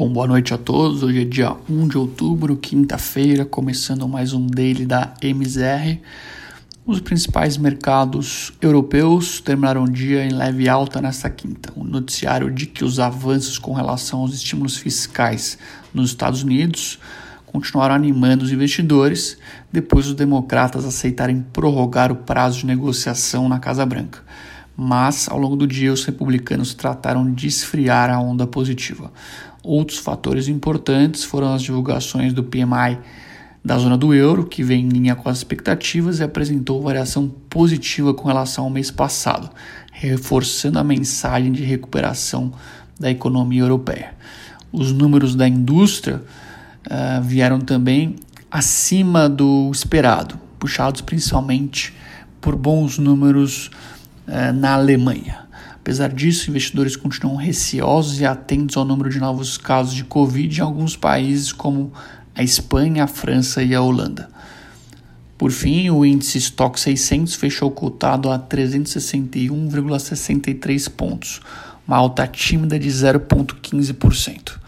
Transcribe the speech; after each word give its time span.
Bom, 0.00 0.08
boa 0.08 0.28
noite 0.28 0.54
a 0.54 0.56
todos. 0.56 1.02
Hoje 1.02 1.22
é 1.22 1.24
dia 1.24 1.56
1 1.68 1.88
de 1.88 1.98
outubro, 1.98 2.56
quinta-feira, 2.56 3.44
começando 3.44 4.06
mais 4.06 4.32
um 4.32 4.46
daily 4.46 4.86
da 4.86 5.12
MZR. 5.20 5.98
Os 6.86 7.00
principais 7.00 7.56
mercados 7.56 8.52
europeus 8.62 9.40
terminaram 9.40 9.82
o 9.82 9.90
dia 9.90 10.24
em 10.24 10.30
leve 10.30 10.68
alta 10.68 11.02
nesta 11.02 11.28
quinta. 11.28 11.72
O 11.74 11.82
noticiário 11.82 12.48
de 12.48 12.66
que 12.66 12.84
os 12.84 13.00
avanços 13.00 13.58
com 13.58 13.72
relação 13.72 14.20
aos 14.20 14.32
estímulos 14.32 14.76
fiscais 14.76 15.58
nos 15.92 16.10
Estados 16.10 16.44
Unidos 16.44 17.00
continuaram 17.44 17.96
animando 17.96 18.44
os 18.44 18.52
investidores 18.52 19.36
depois 19.72 20.06
dos 20.06 20.14
democratas 20.14 20.84
aceitarem 20.84 21.44
prorrogar 21.52 22.12
o 22.12 22.16
prazo 22.16 22.60
de 22.60 22.66
negociação 22.66 23.48
na 23.48 23.58
Casa 23.58 23.84
Branca. 23.84 24.20
Mas, 24.76 25.28
ao 25.28 25.40
longo 25.40 25.56
do 25.56 25.66
dia, 25.66 25.92
os 25.92 26.04
republicanos 26.04 26.72
trataram 26.72 27.34
de 27.34 27.48
esfriar 27.48 28.10
a 28.10 28.20
onda 28.20 28.46
positiva. 28.46 29.10
Outros 29.62 29.98
fatores 29.98 30.48
importantes 30.48 31.24
foram 31.24 31.52
as 31.52 31.62
divulgações 31.62 32.32
do 32.32 32.42
PMI 32.44 32.98
da 33.64 33.76
zona 33.76 33.98
do 33.98 34.14
euro, 34.14 34.46
que 34.46 34.62
vem 34.62 34.84
em 34.84 34.88
linha 34.88 35.14
com 35.14 35.28
as 35.28 35.38
expectativas 35.38 36.20
e 36.20 36.22
apresentou 36.22 36.80
variação 36.82 37.28
positiva 37.50 38.14
com 38.14 38.28
relação 38.28 38.64
ao 38.64 38.70
mês 38.70 38.90
passado, 38.90 39.50
reforçando 39.92 40.78
a 40.78 40.84
mensagem 40.84 41.52
de 41.52 41.62
recuperação 41.64 42.52
da 42.98 43.10
economia 43.10 43.62
europeia. 43.62 44.14
Os 44.72 44.92
números 44.92 45.34
da 45.34 45.48
indústria 45.48 46.22
uh, 46.86 47.22
vieram 47.22 47.60
também 47.60 48.16
acima 48.50 49.28
do 49.28 49.70
esperado, 49.72 50.38
puxados 50.58 51.00
principalmente 51.00 51.94
por 52.40 52.54
bons 52.56 52.98
números 52.98 53.70
uh, 54.26 54.52
na 54.54 54.74
Alemanha. 54.74 55.47
Apesar 55.88 56.12
disso, 56.12 56.50
investidores 56.50 56.96
continuam 56.96 57.38
receosos 57.38 58.20
e 58.20 58.26
atentos 58.26 58.76
ao 58.76 58.84
número 58.84 59.08
de 59.08 59.18
novos 59.18 59.56
casos 59.56 59.94
de 59.94 60.04
Covid 60.04 60.58
em 60.58 60.62
alguns 60.62 60.94
países, 60.94 61.50
como 61.50 61.90
a 62.34 62.42
Espanha, 62.42 63.04
a 63.04 63.06
França 63.06 63.62
e 63.62 63.74
a 63.74 63.80
Holanda. 63.80 64.28
Por 65.38 65.50
fim, 65.50 65.88
o 65.88 66.04
índice 66.04 66.36
Stock 66.36 66.78
600 66.78 67.34
fechou 67.36 67.70
cotado 67.70 68.30
a 68.30 68.38
361,63 68.38 70.90
pontos, 70.90 71.40
uma 71.86 71.96
alta 71.96 72.26
tímida 72.26 72.78
de 72.78 72.90
0,15%. 72.90 74.58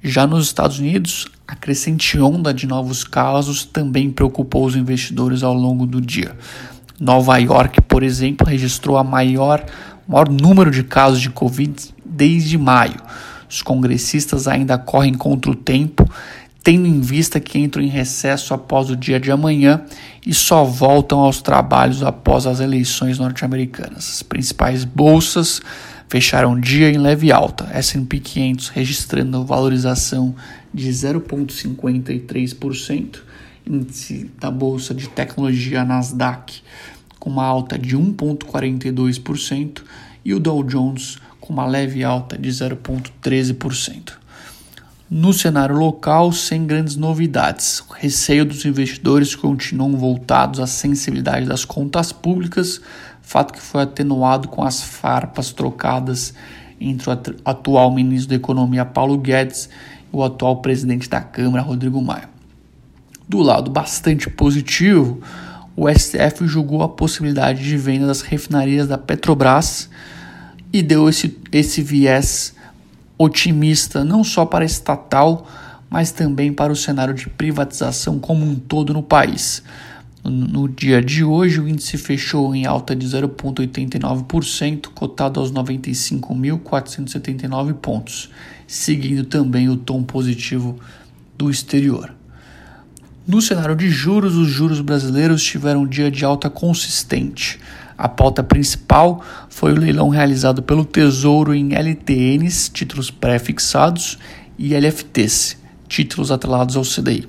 Já 0.00 0.28
nos 0.28 0.46
Estados 0.46 0.78
Unidos, 0.78 1.26
a 1.44 1.56
crescente 1.56 2.20
onda 2.20 2.54
de 2.54 2.68
novos 2.68 3.02
casos 3.02 3.64
também 3.64 4.12
preocupou 4.12 4.64
os 4.64 4.76
investidores 4.76 5.42
ao 5.42 5.54
longo 5.54 5.84
do 5.84 6.00
dia. 6.00 6.36
Nova 7.00 7.36
York, 7.36 7.82
por 7.82 8.04
exemplo, 8.04 8.46
registrou 8.46 8.96
a 8.96 9.02
maior 9.02 9.66
maior 10.06 10.28
número 10.28 10.70
de 10.70 10.82
casos 10.82 11.20
de 11.20 11.30
Covid 11.30 11.94
desde 12.04 12.56
maio. 12.56 13.00
Os 13.48 13.62
congressistas 13.62 14.48
ainda 14.48 14.76
correm 14.76 15.14
contra 15.14 15.50
o 15.50 15.54
tempo, 15.54 16.08
tendo 16.62 16.86
em 16.86 17.00
vista 17.00 17.38
que 17.38 17.58
entram 17.58 17.82
em 17.82 17.88
recesso 17.88 18.52
após 18.52 18.90
o 18.90 18.96
dia 18.96 19.20
de 19.20 19.30
amanhã 19.30 19.82
e 20.26 20.34
só 20.34 20.64
voltam 20.64 21.20
aos 21.20 21.40
trabalhos 21.40 22.02
após 22.02 22.46
as 22.46 22.58
eleições 22.58 23.18
norte-americanas. 23.18 24.14
As 24.14 24.22
principais 24.22 24.84
bolsas 24.84 25.60
fecharam 26.08 26.52
o 26.52 26.60
dia 26.60 26.90
em 26.90 26.98
leve 26.98 27.30
alta, 27.30 27.68
S&P 27.72 28.18
500 28.18 28.68
registrando 28.68 29.44
valorização 29.44 30.34
de 30.72 30.88
0,53%, 30.90 33.18
índice 33.66 34.30
da 34.38 34.50
bolsa 34.50 34.94
de 34.94 35.08
tecnologia 35.08 35.84
Nasdaq 35.84 36.62
com 37.26 37.30
uma 37.30 37.44
alta 37.44 37.76
de 37.76 37.98
1,42% 37.98 39.82
e 40.24 40.32
o 40.32 40.38
Dow 40.38 40.62
Jones 40.62 41.18
com 41.40 41.52
uma 41.52 41.66
leve 41.66 42.04
alta 42.04 42.38
de 42.38 42.48
0,13%. 42.48 44.12
No 45.10 45.32
cenário 45.32 45.74
local, 45.74 46.30
sem 46.30 46.64
grandes 46.64 46.94
novidades, 46.94 47.80
o 47.80 47.94
receio 47.94 48.44
dos 48.44 48.64
investidores 48.64 49.34
continuam 49.34 49.96
voltados 49.96 50.60
à 50.60 50.68
sensibilidade 50.68 51.46
das 51.46 51.64
contas 51.64 52.12
públicas, 52.12 52.80
fato 53.20 53.52
que 53.52 53.60
foi 53.60 53.82
atenuado 53.82 54.46
com 54.46 54.62
as 54.62 54.80
farpas 54.80 55.52
trocadas 55.52 56.32
entre 56.80 57.10
o 57.10 57.18
atual 57.44 57.92
ministro 57.92 58.30
da 58.30 58.36
Economia 58.36 58.84
Paulo 58.84 59.18
Guedes 59.18 59.68
e 60.12 60.16
o 60.16 60.22
atual 60.22 60.58
presidente 60.58 61.10
da 61.10 61.20
Câmara 61.20 61.64
Rodrigo 61.64 62.00
Maia. 62.00 62.30
Do 63.28 63.40
lado 63.40 63.68
bastante 63.68 64.30
positivo, 64.30 65.20
o 65.76 65.88
STF 65.88 66.46
julgou 66.46 66.82
a 66.82 66.88
possibilidade 66.88 67.62
de 67.62 67.76
venda 67.76 68.06
das 68.06 68.22
refinarias 68.22 68.88
da 68.88 68.96
Petrobras 68.96 69.90
e 70.72 70.82
deu 70.82 71.06
esse, 71.08 71.38
esse 71.52 71.82
viés 71.82 72.54
otimista 73.18 74.02
não 74.02 74.24
só 74.24 74.46
para 74.46 74.64
a 74.64 74.66
estatal, 74.66 75.46
mas 75.90 76.10
também 76.10 76.50
para 76.52 76.72
o 76.72 76.76
cenário 76.76 77.14
de 77.14 77.28
privatização 77.28 78.18
como 78.18 78.42
um 78.44 78.54
todo 78.54 78.94
no 78.94 79.02
país. 79.02 79.62
No 80.24 80.68
dia 80.68 81.00
de 81.00 81.22
hoje, 81.22 81.60
o 81.60 81.68
índice 81.68 81.96
fechou 81.96 82.52
em 82.54 82.66
alta 82.66 82.96
de 82.96 83.06
0,89%, 83.06 84.88
cotado 84.92 85.38
aos 85.38 85.52
95.479 85.52 87.74
pontos, 87.74 88.28
seguindo 88.66 89.22
também 89.24 89.68
o 89.68 89.76
tom 89.76 90.02
positivo 90.02 90.80
do 91.38 91.48
exterior. 91.48 92.12
No 93.26 93.42
cenário 93.42 93.74
de 93.74 93.90
juros, 93.90 94.36
os 94.36 94.46
juros 94.46 94.80
brasileiros 94.80 95.42
tiveram 95.42 95.80
um 95.82 95.86
dia 95.86 96.12
de 96.12 96.24
alta 96.24 96.48
consistente. 96.48 97.58
A 97.98 98.08
pauta 98.08 98.40
principal 98.40 99.20
foi 99.48 99.72
o 99.72 99.80
leilão 99.80 100.10
realizado 100.10 100.62
pelo 100.62 100.84
Tesouro 100.84 101.52
em 101.52 101.74
LTNs, 101.74 102.68
títulos 102.68 103.10
pré-fixados, 103.10 104.16
e 104.56 104.76
LFTs, 104.76 105.56
títulos 105.88 106.30
atrelados 106.30 106.76
ao 106.76 106.84
CDI. 106.84 107.26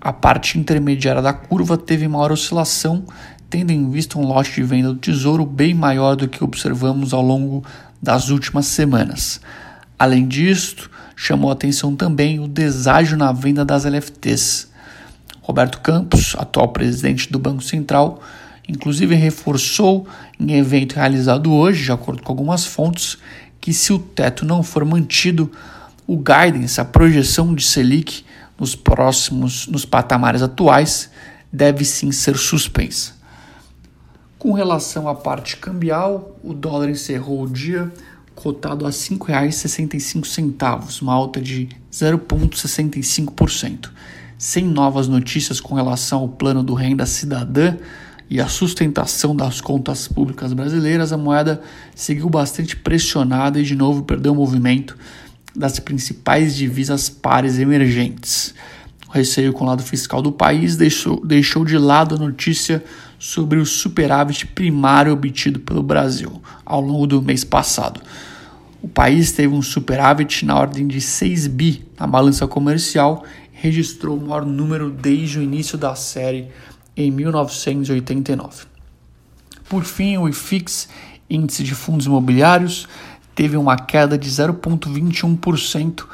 A 0.00 0.12
parte 0.12 0.56
intermediária 0.56 1.20
da 1.20 1.32
curva 1.32 1.76
teve 1.76 2.06
maior 2.06 2.30
oscilação, 2.30 3.02
tendo 3.50 3.72
em 3.72 3.90
vista 3.90 4.16
um 4.16 4.24
lote 4.24 4.54
de 4.54 4.62
venda 4.62 4.92
do 4.92 5.00
Tesouro 5.00 5.44
bem 5.44 5.74
maior 5.74 6.14
do 6.14 6.28
que 6.28 6.44
observamos 6.44 7.12
ao 7.12 7.22
longo 7.22 7.64
das 8.00 8.30
últimas 8.30 8.66
semanas. 8.66 9.40
Além 9.98 10.28
disto, 10.28 10.88
chamou 11.16 11.50
atenção 11.50 11.96
também 11.96 12.38
o 12.38 12.46
deságio 12.46 13.16
na 13.16 13.32
venda 13.32 13.64
das 13.64 13.84
LFTs 13.84 14.72
Roberto 15.44 15.80
Campos, 15.82 16.34
atual 16.38 16.68
presidente 16.68 17.30
do 17.30 17.38
Banco 17.38 17.62
Central, 17.62 18.22
inclusive 18.66 19.14
reforçou 19.14 20.08
em 20.40 20.54
evento 20.54 20.94
realizado 20.94 21.52
hoje, 21.52 21.84
de 21.84 21.92
acordo 21.92 22.22
com 22.22 22.32
algumas 22.32 22.64
fontes, 22.64 23.18
que 23.60 23.74
se 23.74 23.92
o 23.92 23.98
teto 23.98 24.46
não 24.46 24.62
for 24.62 24.86
mantido, 24.86 25.52
o 26.06 26.16
guidance, 26.16 26.80
a 26.80 26.84
projeção 26.84 27.54
de 27.54 27.62
Selic 27.62 28.24
nos 28.58 28.74
próximos, 28.74 29.66
nos 29.66 29.84
patamares 29.84 30.40
atuais, 30.40 31.10
deve 31.52 31.84
sim 31.84 32.10
ser 32.10 32.38
suspensa. 32.38 33.12
Com 34.38 34.54
relação 34.54 35.06
à 35.06 35.14
parte 35.14 35.58
cambial, 35.58 36.38
o 36.42 36.54
dólar 36.54 36.88
encerrou 36.88 37.42
o 37.42 37.50
dia 37.50 37.92
cotado 38.34 38.86
a 38.86 38.88
R$ 38.88 38.94
5,65, 38.94 41.02
uma 41.02 41.12
alta 41.12 41.38
de 41.38 41.68
0,65% 41.92 43.90
sem 44.44 44.66
novas 44.66 45.08
notícias 45.08 45.58
com 45.58 45.74
relação 45.74 46.20
ao 46.20 46.28
plano 46.28 46.62
do 46.62 46.74
renda 46.74 47.06
cidadã 47.06 47.78
e 48.28 48.38
a 48.42 48.46
sustentação 48.46 49.34
das 49.34 49.58
contas 49.58 50.06
públicas 50.06 50.52
brasileiras, 50.52 51.14
a 51.14 51.16
moeda 51.16 51.62
seguiu 51.94 52.28
bastante 52.28 52.76
pressionada 52.76 53.58
e 53.58 53.62
de 53.62 53.74
novo 53.74 54.02
perdeu 54.02 54.32
o 54.32 54.36
movimento 54.36 54.98
das 55.56 55.78
principais 55.78 56.54
divisas 56.54 57.08
pares 57.08 57.58
emergentes. 57.58 58.54
O 59.08 59.12
receio 59.12 59.50
com 59.54 59.64
o 59.64 59.66
lado 59.66 59.82
fiscal 59.82 60.20
do 60.20 60.30
país 60.30 60.76
deixou, 60.76 61.24
deixou 61.24 61.64
de 61.64 61.78
lado 61.78 62.14
a 62.14 62.18
notícia 62.18 62.84
sobre 63.18 63.58
o 63.58 63.64
superávit 63.64 64.46
primário 64.48 65.14
obtido 65.14 65.58
pelo 65.60 65.82
Brasil 65.82 66.42
ao 66.66 66.82
longo 66.82 67.06
do 67.06 67.22
mês 67.22 67.44
passado. 67.44 67.98
O 68.82 68.88
país 68.88 69.32
teve 69.32 69.54
um 69.54 69.62
superávit 69.62 70.44
na 70.44 70.54
ordem 70.54 70.86
de 70.86 71.00
6 71.00 71.46
bi 71.46 71.82
na 71.98 72.06
balança 72.06 72.46
comercial 72.46 73.24
registrou 73.64 74.16
o 74.18 74.20
maior 74.20 74.44
número 74.44 74.90
desde 74.90 75.38
o 75.38 75.42
início 75.42 75.78
da 75.78 75.94
série 75.94 76.48
em 76.94 77.10
1989. 77.10 78.66
Por 79.66 79.84
fim, 79.84 80.18
o 80.18 80.28
IFIX, 80.28 80.86
índice 81.30 81.64
de 81.64 81.74
fundos 81.74 82.04
imobiliários, 82.04 82.86
teve 83.34 83.56
uma 83.56 83.78
queda 83.78 84.18
de 84.18 84.28
0,21% 84.28 86.04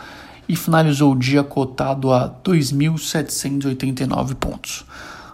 e 0.49 0.55
finalizou 0.55 1.12
o 1.12 1.19
dia 1.19 1.43
cotado 1.43 2.12
a 2.12 2.31
2.789 2.31 4.37
pontos. 4.37 4.85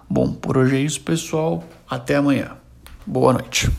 Bom, 0.08 0.32
por 0.32 0.56
hoje 0.56 0.76
é 0.76 0.80
isso, 0.80 1.02
pessoal. 1.02 1.62
Até 1.86 2.16
amanhã. 2.16 2.52
Boa 3.06 3.34
noite. 3.34 3.70